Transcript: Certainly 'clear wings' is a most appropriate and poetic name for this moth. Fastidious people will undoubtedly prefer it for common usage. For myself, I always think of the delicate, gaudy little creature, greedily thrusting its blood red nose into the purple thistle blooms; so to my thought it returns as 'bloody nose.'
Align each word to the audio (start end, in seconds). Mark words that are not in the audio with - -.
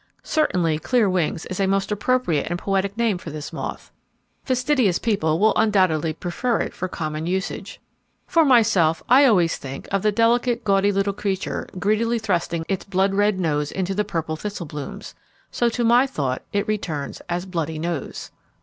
Certainly 0.23 0.79
'clear 0.79 1.07
wings' 1.07 1.45
is 1.45 1.59
a 1.59 1.67
most 1.67 1.91
appropriate 1.91 2.47
and 2.49 2.57
poetic 2.57 2.97
name 2.97 3.19
for 3.19 3.29
this 3.29 3.53
moth. 3.53 3.91
Fastidious 4.43 4.97
people 4.97 5.37
will 5.37 5.53
undoubtedly 5.55 6.11
prefer 6.11 6.57
it 6.59 6.73
for 6.73 6.87
common 6.87 7.27
usage. 7.27 7.79
For 8.25 8.43
myself, 8.43 9.03
I 9.07 9.25
always 9.25 9.57
think 9.57 9.87
of 9.91 10.01
the 10.01 10.11
delicate, 10.11 10.63
gaudy 10.63 10.91
little 10.91 11.13
creature, 11.13 11.69
greedily 11.77 12.17
thrusting 12.17 12.65
its 12.67 12.83
blood 12.85 13.13
red 13.13 13.39
nose 13.39 13.71
into 13.71 13.93
the 13.93 14.03
purple 14.03 14.35
thistle 14.35 14.65
blooms; 14.65 15.13
so 15.51 15.69
to 15.69 15.83
my 15.83 16.07
thought 16.07 16.41
it 16.51 16.67
returns 16.67 17.21
as 17.29 17.45
'bloody 17.45 17.77
nose.' 17.77 18.31